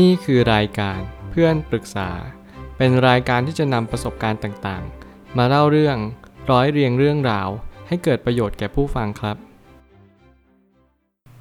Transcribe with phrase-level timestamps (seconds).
[0.00, 2.10] นี่คือรายการเพื่อนปรึกษา
[2.76, 5.96] เป็นรายการที่จะนำประสบการณ์ต่างๆ มาเล่าเรื่อง
[6.50, 7.48] ร้อยเรียงเรื่องราว
[7.88, 9.36] ให้เกิดประโยชน์แก่ผู้ฟังครับ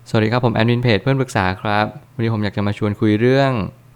[0.09, 3.51] สวัสดีครับผมแอดมินเพจเพื่อนปรึกษาครับวันนี้ผมอยากจะมาชวนคุยเรื่อง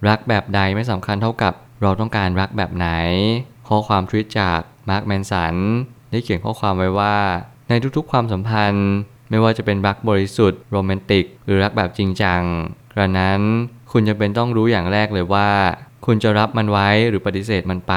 [0.08, 2.88] รักแบบใดไม่สำคัญเท่ากับเราต้องการรักแบบไหน
[3.68, 4.60] ข้อความทวิตจาก
[4.90, 5.56] มาร์คแมนสัน
[6.12, 7.18] ได้เขียนข้อความไว้ว่า
[7.70, 8.90] ในทุกๆ ความสัมพันธ์
[9.30, 12.42] ไม่ว่าจะเป็นรักบริสุทธิ์โรแมนติก หรือรักแบบจริงจัง
[12.94, 13.42] กระนั้น
[13.98, 15.50] คุณจะเป็นต้องรู้อย่างแรกเลยว่า
[16.06, 17.96] คุณจะรับมันไว้หรือปฏิเสธมันไป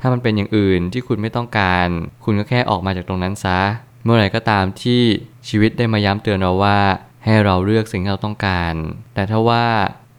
[0.00, 1.88] ถ้ามันเป็นอย่างอื่นที่คุณไม่ต้องการ
[2.24, 3.60] คุณก็แค่ออกมาจากตรงนั้นซะ
[4.04, 5.02] เมื่อไหร่ก็ตามที่
[5.48, 6.78] ชีวิตได้มาย้ำเตือนเราว่า
[7.24, 8.74] ให้เราเลือกสิ่งที่เราต้องการ
[9.14, 9.64] แต่ถ้าว่า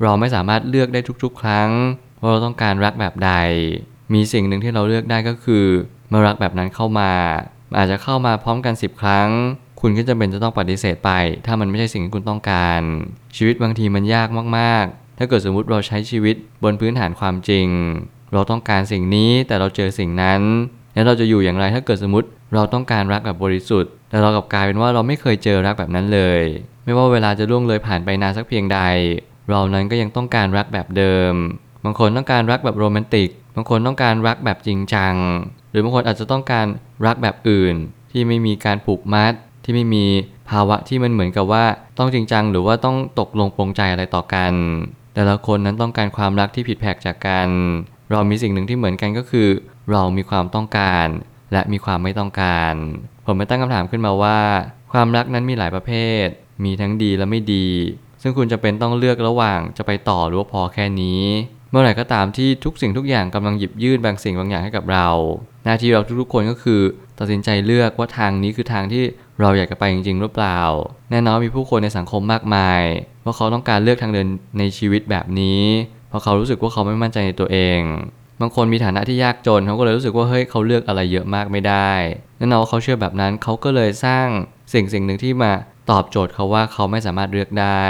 [0.01, 1.69] เราไม่สามารถเลือกได้ทุกๆ ครั้ง
[2.21, 3.31] ว่าเราต้องการรักแบบใด
[4.13, 5.65] มีสิ่งหนึ่งที่เราเลือกได้ก็คือ
[6.09, 7.11] เมื่อรักแบบนั้นเข้ามา
[7.77, 9.29] อาจจะเข้ามาพร้อมกัน 10 ครั้ง
[9.87, 11.11] คุณก็จะเป็นจะต้องปฏิเสธไป
[11.45, 12.81] ถ้ามันไม่ใช่สิ่งที่คุณต้องการ
[13.37, 14.27] ชีวิตบางทีมันยาก
[14.57, 17.67] มากๆ ถ้าเกิดสมมุติเราใช้ชีวิตบนพื้นฐานความจริง
[18.33, 20.41] เราต้องการสิ่งนี้แต่เราเจอสิ่งนั้น
[20.93, 26.41] แล้วเราจะอยู่อย่างไรถ้าเกิดสมมติเราต้องการรักแบบบริสุทธิ์ แต่เรากลับกลายเป็นว่าเราไม่เคยเจอรักแบบนั้นเลย
[26.83, 28.79] ไม่ว่าเวลาจะล่วงเลยผ่านไปนานสักเพียงใด
[29.49, 31.33] เรานั้นก็ยังต้องการรักแบบเดิม
[31.85, 35.15] บางคนต้องการรักแบบโรแมนติก บางคนต้องการรักแบบจริงจัง
[35.71, 36.65] หรือบางคนอาจจะต้องการ
[37.05, 37.75] รักแบบอื่น
[38.11, 39.33] ที่ไม่มีการผูกมัด
[39.65, 40.05] ที่ไม่มี
[40.49, 41.65] ภาวะที่มันเหมือนกับว่า
[41.97, 44.53] ต้องจริงจัง หรือว่าต้องตกลงปรงใจอะไรต่อกัน
[45.15, 47.49] แต่ละคนนั้นต้องการความรักที่ผิดแผกจากกัน
[48.11, 49.49] เรามีสิ่งหนึ่งที่เหมือนกันก็คือ
[49.91, 51.07] เรามีความต้องการ
[51.51, 52.73] และมีความไม่ต้องการ
[53.25, 54.39] ผมไปตั้งคำถามขึ้นมาว่า
[54.93, 55.91] ความรักนั้นมีหลายประเภ
[56.23, 56.25] ท
[56.63, 57.67] มีทั้งดีและไม่ดี
[58.21, 61.21] ซึ่งคุณจะเป็นต้องเลือกระหว่างจะไปต่อหรือว่าพอแค่นี้
[61.71, 65.07] เมื่อไหร่ก็ตามที่ทุกสิ่งทุกอย่างกำลังหยิบยื่นบางสิ่งบางอย่างให้กับเรา
[65.65, 66.81] หน้าที่เราทุกๆคนก็คือ
[67.19, 69.03] ตัดสินใจเลือกว่าทางนี้คือทางที่
[69.41, 70.59] เราอยากจะไปจริงๆหรือเปล่า
[71.11, 72.81] แน่นอนมีผู้คนในสังคมมากมาย
[73.25, 74.27] ว่าเขาต้องการเลือกทางเดิน
[74.59, 75.63] ในชีวิตแบบนี้
[76.09, 77.79] เพราะเขารู้สึกว่าเขาไม่มั่นใจในตัวเอง
[78.41, 81.91] บางคนมีฐานะที่ยากจนเขาก็เลยรู้สึกว่าเฮ้ยเขาเลือกอะไรเยอะมากไม่ได้
[82.37, 84.27] แน่นอนว่าเขาเชื่อแบบนั้นเขาก็เลยสร้าง
[84.73, 85.51] สิ่งสิ่งหนึ่งที่มา
[85.91, 87.85] ตอบโจทย์เขาว่าเขาไม่สามารถเลือกได้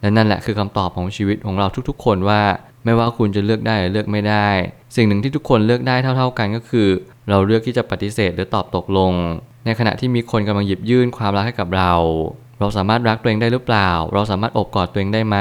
[0.00, 2.42] และนั่นแหละคือคำตอบของชีวิตของเราทุกๆ คนว่า
[2.84, 4.48] ไม่ว่าคุณจะเลือกได้หรือเลือกไม่ได้
[4.96, 6.88] สิ่งหนึ่งที่ทุกคนเลือกได้เท่า ๆกันก็คือ
[7.28, 9.12] เราเลือกที่จะปฏิเสธหรือตอบตกลง
[9.64, 11.92] ในขณะที่มีคนกำลังหยิบยื่นความรักให้กับเรา
[12.60, 15.36] เราสามารถรักตัวเองได้หรือเปล่า เราสามารถอบกอดตัวเองได้ไหม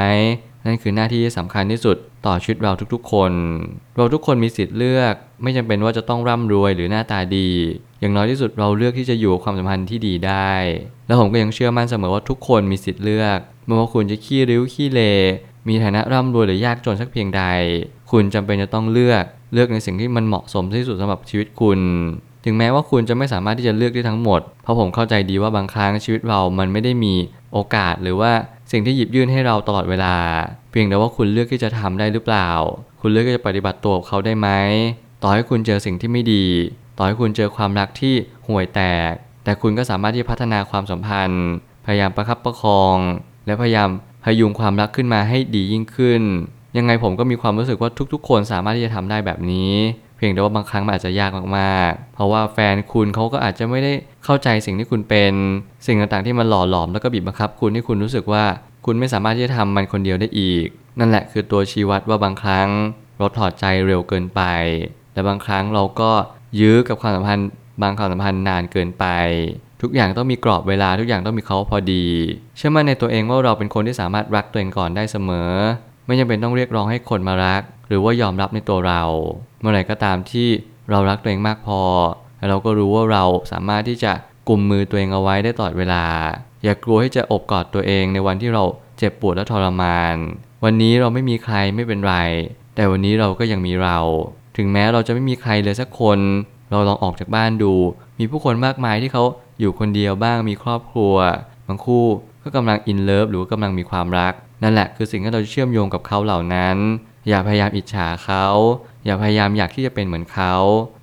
[0.65, 3.31] นั่นคือหน้าที่ที่สำคัญที่สุดต่อชีวิตเราทุกๆ คน
[3.97, 5.13] เราทุกคนมีสิทธิ์เลือก
[5.43, 7.49] ไม่จำเป็นว่าจะต้องร่ำรวยหรือหน้าตาดี
[7.99, 10.51] อย่างน้อยที่สุดเราเลือกที่จะอยู่กับความสัมพันธ์ที่ดีได้
[11.07, 15.01] แล้วผมก็ยังเชื่อมั่นเสมอว่าทุกคนมีสิทธิ์เลือก ไม่ว่าคุณจะขี้ริ้วขี้เล
[15.69, 17.43] มีฐานะร่ำรวยหรือยากจนสักเพียงใด
[18.11, 21.79] คุณจำเป็นจะต้องเลือกเลือกในสิ่งที่มันเหมาะสมที่สุดสำหรับชีวิตคุณ
[22.45, 27.13] ถึงแม้ว่าคุณจะไม่สามารถที่จะเลือกได้ทั้งหมด เพราะผมเข้าใจดีว่าบางครั้งชีวิตเรา มันไม่ได้มี
[27.53, 28.31] โอกาสหรือว่า
[28.71, 30.15] สิ่งที่หยิบยื่นให้เราตลอดเวลา
[30.71, 32.49] เพียงแต่ว่าคุณเลือกที่จะทำได้หรือเปล่า
[33.01, 34.49] คุณเลือกที่จะปฏิบัติตัวกับเขาได้ไหม
[35.23, 36.45] ต่อให้คุณเจอสิ่งที่ไม่ดี
[36.97, 38.13] ต่อให้คุณเจอความรักที่
[38.47, 39.11] ห่วยแตก
[39.43, 41.45] แต่คุณก็สามารถที่พัฒนาความสัมพันธ์
[41.85, 42.97] พยายามประคับประคอง
[43.45, 43.89] และพยายาม
[44.23, 46.21] พยุงความรักขึ้นมาให้ดียิ่งขึ้น
[46.77, 49.73] ยังไงผมก็มีความรู้สึกว่าทุกๆ คนสามารถที่จะทำได้แบบนี้
[50.17, 53.93] เพียงแต่ว่าบางครั้งมันอาจจะยากมากๆ เพราะว่าแฟนคุณเขาก็อาจจะไม่ได้
[54.25, 55.33] เข้าใจสิ่งที่คุณเป็น
[55.85, 58.43] สิ่งต่างๆที่มันหล่อหลอมแล้วก็บีบบังคับ คุณให้คุณรู้สึกว่า
[58.85, 60.67] คุณไม่สามารถที่จะทำมันคนเดียวได้อีก
[60.99, 62.69] นั่นแหละคือตัวชี้วัดว่าบางครั้ง
[63.17, 64.41] เราถอดใจเร็วเกินไป
[65.13, 66.11] แต่บางครั้งเราก็
[66.59, 67.47] ยื้อกับความสัมพันธ์
[67.81, 69.05] บางความสัมพันธ์นานเกินไป
[69.81, 72.05] ทุกอย่างต้องมีกรอบเวลาทุกอย่างต้องมีเขาพอดี
[72.57, 75.51] เชื่อมั่นในตัวเองว่าเราเป็นคนที่สามารถรักตัวเองก่อนได้เสมอ
[76.05, 79.01] ไม่จำเป็นต้องเรียกร้องให้คนมารัก หรือว่ายอมรับในตัวเรา
[79.59, 80.47] เมื่อไหร่ก็ตามที่
[80.91, 81.81] เรารักตัวเองมากพอ
[82.37, 84.13] แล้วเราก็รู้ว่าเราสามารถที่จะ
[84.49, 86.03] กุมมือตัวเองเอาไว้ได้ตลอดเวลา
[86.63, 88.63] อย่ากลัวที่จะอบกอดตัวเองในวันที่เรา
[88.97, 90.15] เจ็บปวดและทรมาน
[90.63, 92.15] วันนี้เราไม่มีใครไม่เป็นไร
[92.75, 93.97] แต่วันนี้เราก็ยังมีเรา
[94.57, 96.19] ถึงแม้เราจะไม่มีใครเลยสักคน
[96.71, 97.73] เราลองออกจากบ้านดู
[98.19, 99.23] มีผู้คนมากมายที่เขา
[99.59, 101.15] อยู่คนเดียวบ้างมีครอบครัว
[101.67, 102.05] บางคู่
[102.43, 104.33] ก็กำลังอินเลิฟหรือว่ากำลังมีความรัก
[104.63, 106.77] นั่นแหละคือสิ่งที่เราเชื่อมโยงกับเขาเหล่านั้น
[107.29, 108.45] อย่าพยายามอิจฉาเขา
[109.05, 110.55] อย่าพยายามอยากที่จะเป็นเหมือนเขา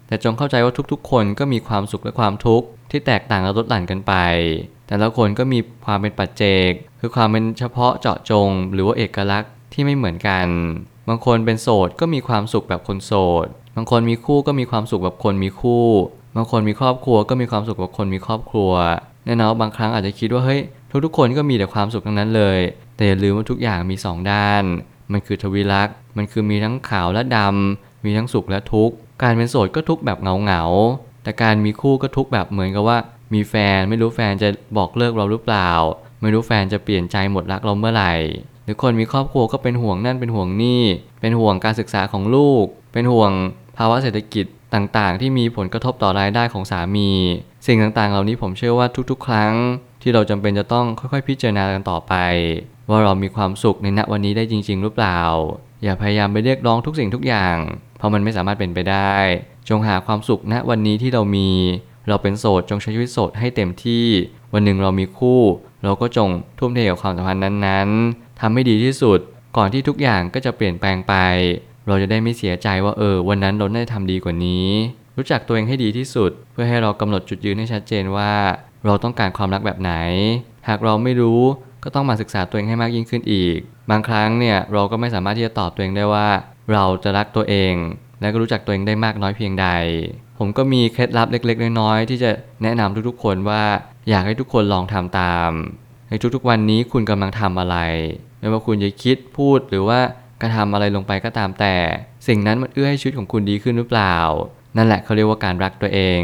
[0.07, 4.15] แต่จงเข้าใจว่าทุกๆ คนก็มีความสุขและความทุกข์ที่แตกต่างและลดหลั่นกันไป
[4.89, 6.71] แต่ละคนก็มีความเป็นปัจเจก
[7.01, 10.47] คือความเป็นเฉพาะเจาะจง หรือว่าเอกลักษณ์ที่ไม่เหมือนกัน
[11.09, 13.13] บางคนเป็นโสดก็มีความสุขแบบคนโส
[13.45, 15.87] ด บางคนมีคู่ก็มีความสุขแบบคนมีคู่
[16.37, 18.73] บางคนมีครอบครัวก็มีความสุขแบบคนมีครอบครัว
[19.27, 20.61] แน่นอนบางครั้งอาจจะคิดว่าเฮ้ย
[21.05, 22.59] ทุกๆคนก็มีแต่ความสุขทั้งนั้นเลย
[22.97, 24.65] แต่อย่าลืมว่าทุกอย่างมีสองด้าน
[25.13, 32.99] มันคือทวิลักษ์มันคือมีทั้งขาวและดำมีทั้งสุขและทุกข์การเป็นโสดก็ทุกข์แบบเหงาๆแต่การมีคู่ก็ทุกข์แบบเหมือนกับว่า
[33.35, 35.71] มีแฟนไม่รู้แฟนจะบอกเลิกเราหรือเปล่า
[36.21, 38.15] ไม่รู้แฟนจะเปลี่ยนใจหมดรักเราเมื่อไหร่
[38.65, 40.83] หรือคนมีครอบครัวก็เป็นห่วงนั่นเป็นห่วงนี่
[41.21, 43.31] เป็นห่วงการศึกษาของลูก เป็นห่วง
[43.77, 47.11] ภาวะเศรษฐกิจต่างๆ ที่มีผลกระทบต่อรายได้ของสามี
[47.67, 49.55] สิ่งต่างๆ เหล่านี้ผมเชื่อว่าทุกๆ ครั้ง
[50.03, 52.15] ที่เราจำเป็นจะต้องค่อยๆ พิจารณากันต่อไป
[52.89, 55.21] ว่าเรามีความสุขในณวันนี้ได้จริง ๆ หรือเปล่า
[55.85, 57.57] อย่าพยายามไปเรียกร้องทุกสิ่งทุกอย่าง
[57.99, 59.15] เพราะมันไม่สามารถเป็นไปได้
[59.69, 61.51] จงหาความสุขณวันนี้ที่เรามี
[62.09, 64.07] เราเป็นโสดจงใช้ชีวิตโสดให้เต็มที่
[64.53, 65.41] วันหนึ่งเรามีคู่
[65.85, 66.29] เราก็จง
[66.59, 69.19] ทุ่มเทกับความสัมพันธ์นั้นๆทำให้ดีที่สุด
[69.57, 71.15] ก่อนที่ทุกอย่างก็จะเปลี่ยนแปลงไป
[71.89, 74.69] เราจะได้ไม่เสียใจว่าเออ วันนั้นเราได้ทำดีกว่านี้
[75.17, 78.33] รู้จักตัวเองให้ดีที่สุด เพื่อให้เรากำหนดจุดยืนให้ชัดเจนว่า
[78.87, 79.93] เราต้องการความรักแบบไหน
[80.69, 81.43] หากเราไม่รู้
[81.85, 83.59] ก็ต้องมาศึกษาตัวเองให้มากยิ่งขึ้นอีก
[83.91, 86.29] บางครั้งเนี่ยเราก็ไม่สามารถที่จะตอบตัวเองได้ว่า
[86.73, 87.75] เราจะรักตัวเอง
[88.21, 89.69] และก็รู้จักตัวเองได้มากน้อยเพียงใด
[90.39, 92.31] ผมก็มีเคล็ดลับเล็ก ๆ น้อยๆที่จะ
[92.63, 93.63] แนะนำทุกๆ คนว่า
[94.09, 95.51] อยากให้ทุกคนลองทำตาม
[96.09, 97.77] ในทุกๆวันนี้คุณกำลังทำอะไร
[98.39, 100.01] ไม่ว่าคุณจะคิดพูดหรือว่า
[100.41, 101.75] กระทำอะไรลงไปก็ตามแต่
[102.29, 104.17] สิ่งนั้นมันเอื้อให้ชีวิตของคุณดีขึ้นหรือเปล่า
[104.77, 106.21] นั่นแหละเขาเรียกว่าการรักตัวเอง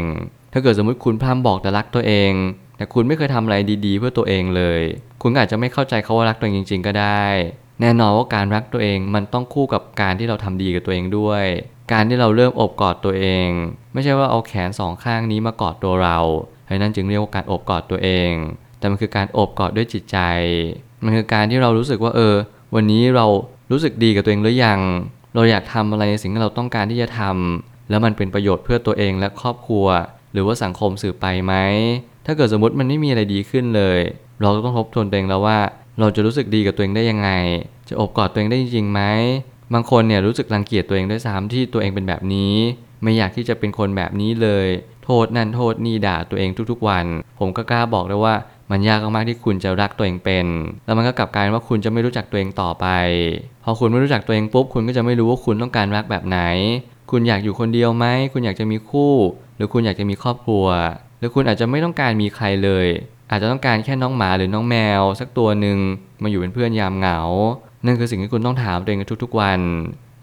[0.53, 2.31] ถ้าเกิดสมมติคุณพร่ำบอกแต่รักตัวเอง
[2.77, 3.55] แต่คุณไม่เคยทำอะไร
[3.85, 4.81] ดีๆ เพื่อตัวเองเลย
[5.21, 7.25] คุณอาจจะไม่เข้าใจเขาว่ารักตัวเองจริง ๆ ก็ได้
[7.81, 11.45] แน่นอนว่าการรักตัวเองมันต้องคู่กับการที่เราทำดีกับตัวเองด้วย
[11.91, 13.47] การที่เราเริ่มอบกอดตัวเอง
[13.93, 16.19] ไม่ใช่ว่าเอาแขนสองข้างนี้มากอดตัวเรา
[16.65, 18.31] เพราะนั้นจึงเรียกว่าการอบกอดตัวเอง
[18.79, 20.17] แต่มันคือการอบกอดด้วยจิตใจ
[21.03, 22.35] มันคือการที่เรารู้สึกว่าเออ
[22.75, 23.25] วันนี้เรา
[23.73, 24.79] รู้สึกดีกับตัวเองหรือยัง
[25.35, 29.87] เราอยากทำอะไรในสิ่งที่เราต้องการที่จะทำแล้วมันเป็นประโยชน์เพื่อตัวเองและครอบครัว
[30.33, 31.53] หรือว่าสังคมสืบไปไหม
[32.25, 33.99] ถ้าเกิดสมมติมันไม่มีอะไรดีขึ้นเลย
[34.41, 35.59] เราต้องทบทวนตัวเองแล้วว่า
[35.99, 37.29] เราจะรู้สึกดีกับตัวเองได้ยังไง
[37.89, 39.01] จะอบกอดตัวเองได้จริงไหม
[39.73, 42.53] บางคนเนี่ยรู้สึกรังเกียจตัวเองด้วยซ้ำที่ตัวเองเป็นแบบนี้
[43.03, 44.67] ไม่อยากที่จะเป็นคนแบบนี้เลย
[45.03, 47.05] โทษนั่นโทษนี่ด่าตัวเองทุกๆวัน
[47.39, 48.35] ผมก็กล้าบอกเลยว่า
[48.73, 50.45] มันยากมากๆที่คุณจะรักตัวเองเป็น
[50.85, 52.85] แล้วมันก็กลับกลายว่าคุณจะไม่รู้จักตัวเองต่อไป
[53.63, 56.39] พอคุณไม่รู้จักตัวเองปุ๊บคุณก็จะไม่รู้ว่าคุณต้องการรักแบบไหน
[57.11, 59.13] คุณอยากอยู่คนเดียวไหมคุณอยากจะมีคู่
[59.57, 60.65] หรือคุณอยากจะมีครอบครัว
[61.19, 62.87] หรือคุณอาจจะไม่ต้องการมีใครเลย
[63.29, 65.77] อาจจะต้องการแค่น้องหมาหรือน้องแมว สักตัวหนึ่ง
[66.23, 67.19] มาอยู่เป็นเพื่อนยามเหงา
[67.85, 69.59] นั่นคือสิ่งที่คุณต้องถามตัวเองทุกๆวัน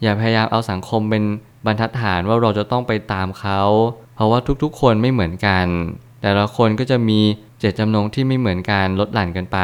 [0.03, 1.23] อย่าพยายามเอาสังคมเป็น
[1.67, 3.61] บรรทัดฐานว่าเราจะต้องไปตามเขา
[4.15, 5.67] เพราะว่าทุกๆ คนไม่เหมือนกัน
[6.23, 7.21] แต่ละคนก็จะมี
[7.61, 9.59] เจตจำนงที่ไม่เหมือนกันลดหลั่นกันไป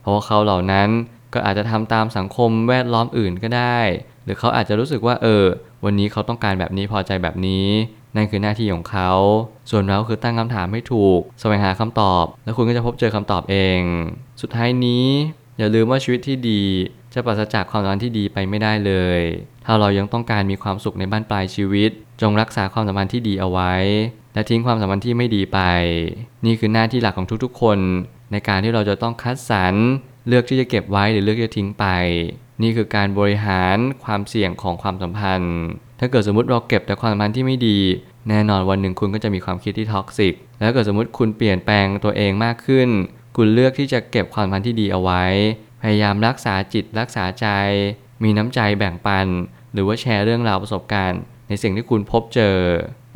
[0.00, 0.88] เพราะว่าเขาเหล่านั้น
[1.34, 3.78] ก็อาจจะทำตามสังคมแวดล้อมอื่นก็ได้
[4.24, 5.44] หรือเขาอาจจะรู้สึกว่าเออ
[5.84, 7.66] วันนี้เขาต้องการแบบนี้พอใจแบบนี้
[8.16, 9.10] นั่นคือหน้าที่ของเขา
[9.70, 13.80] ส่วนเราคือตั้งคำถามให้ถูกแสวงหาคำตอบ แล้วคุณก็จะพบเจอคำตอบเอง
[14.40, 15.06] สุดท้ายนี้
[15.58, 16.62] อย่าลืมว่าชีวิตที่ดี
[17.12, 19.20] จะปราศจากความสัมพันธ์ที่ดีไปไม่ได้เลย
[19.64, 21.90] ถ้าเรายังต้องการมีความสุขในบ้านปลายชีวิต
[22.22, 23.72] จงรักษาความสัมพันธ์ที่ดีเอาไว้
[24.34, 25.58] และทิ้งความสัมพันธ์ที่ไม่ดีไป
[26.44, 27.78] นี่คือหน้าที่หลักของทุกๆ คน
[28.32, 29.74] ในการที่เราจะต้องคัดสรร
[30.28, 31.86] เลือกที่จะเก็บไว้หรือเลือกที่จะทิ้งไป
[32.62, 35.56] นี่คือการบริหารความเสี่ยงของความสัมพันธ์
[36.00, 37.78] ถ้าเกิดสมมติเราเก็บแต่ความสัมพันธ์ที่ไม่ดี
[38.28, 42.88] แน่นอนวันหนึ่งคุณก็จะมีความคิดที่ท็อกซิกแล้วเกิดสมมติคุณเปลี่ยนแปลงตัวเองมากขึ้น
[43.36, 45.24] คุณเลือกที่จะเก็บความสัมพันธ์ที่ดีเอาไว้
[45.82, 47.46] พยายามรักษาจิตรักษาใจ
[48.22, 49.26] มีน้ำใจแบ่งปัน
[49.72, 52.56] หรือว่าแชร์เรื่องราวประสบการณ์ ในสิ่งที่คุณพบเจอ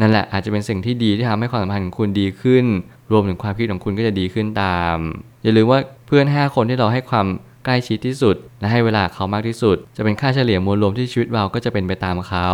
[0.01, 2.65] นั่นแหละอาจจะเป็นสิ่งที่ดีที่ทำให้ความสัมพันธ์ของคุณดีขึ้น
[3.13, 4.97] รวมถึงความคิดของคุณก็จะดีขึ้นตาม
[5.43, 7.27] อย่าลืมว่าเพื่อน 5 คนที่เราให้ความ
[7.65, 12.49] ใกล้ชิดที่สุด และให้เวลาเขามากที่สุด จะเป็นค่าเฉลี่ยมวลรวมที่ชีวิตเราก็จะเป็นไปตามเขา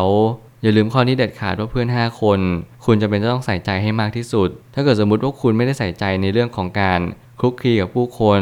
[0.63, 2.41] อย่าลืมข้อนี้เด็ดขาดว่าเพื่อน 5 คน
[2.85, 7.01] คุณจะเป็นต้องใส่ใจให้มากที่สุด ถ้าเกิดสมมติว่าคุณไม่ได้ใส่ใจในเรื่องของการ
[7.41, 8.41] คลุกคลีกับผู้คน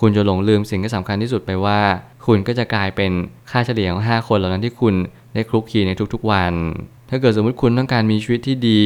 [0.00, 1.80] คุณจะหลงลืมสิ่งที่สำคัญที่สุดไปว่า
[2.26, 3.12] คุณก็จะกลายเป็น
[3.50, 4.94] ค่าเฉลี่ยของ 5 คนเหล่านั้นที่คุณ
[5.34, 6.52] ได้คลุกคลีในทุกๆวัน
[7.10, 8.82] ถ้าเกิดสมมติคุณต้องการมีชีวิตที่ดี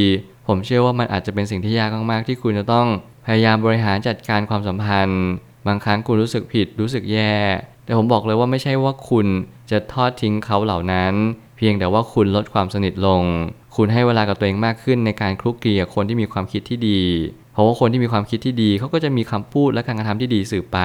[0.49, 2.87] ผมเชื่อว่ามันอาจจะเป็นสิ่งที่ยากมากๆ ที่คุณจะต้อง
[3.26, 5.25] พยายามบริหารจัดการความสัมพันธ์
[5.66, 7.35] บางครั้งคุณรู้สึกผิดรู้สึกแย่
[7.85, 9.26] แต่ผมบอกเลยว่าไม่ใช่ว่าคุณ
[9.71, 11.14] จะทอดทิ้งเขาเหล่านั้น
[11.57, 13.23] เพียงแต่ว่าคุณลดความสนิทลง
[13.76, 17.02] คุณให้เวลากับตัวเองมากขึ้นในการคลุกคลีกับคนที่มีความคิดที่ดี
[17.52, 20.78] เพราะว่าคนที่มีความคิดที่ดีเขาก็จะมีคำพูดและการกระทำที่ดีสืบไป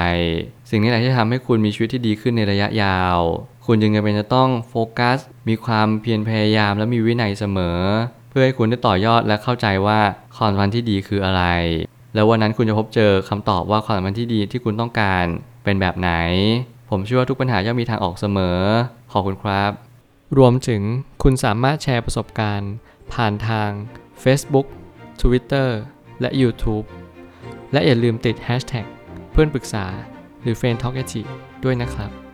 [0.70, 3.20] สิ่งนี้แหละที่ทำให้คุณมีชีวิตที่ดีขึ้นในระยะยาว
[3.72, 7.80] คุณจึงจำเป็นจะต้องโฟกัส มีความเพียรพยายามและมีวินัยเสมอ
[8.30, 10.00] เพื่อให้คุณได้ต่อยอดและเข้าใจว่า
[10.38, 11.44] ความสัมพันธ์ที่ดีคืออะไร
[12.16, 15.26] แล้ววันนั้นคุณจะพบเจอคำตอบว่าความสัมพันธ์ที่ดีที่คุณต้องการ
[15.64, 16.12] เป็นแบบไหน
[16.90, 18.60] ผมเชื่อว่าทุกปัญหาย่อมมีทางออกเสมอ
[19.12, 19.72] ขอบคุณครับ
[20.38, 20.82] รวมถึง
[21.24, 22.72] คุณสามารถแชร์ประสบการณ์
[23.14, 23.70] ผ่านทาง
[24.24, 24.68] Facebook
[25.22, 25.70] Twitter
[26.22, 26.86] และ YouTube
[27.72, 28.86] และอย่าลืมติด Hashtag
[29.32, 29.86] เพื่อนปรึกษา
[30.42, 30.96] หรือ f r ร e n d t a l k
[31.66, 32.29] ด้วยนะครับ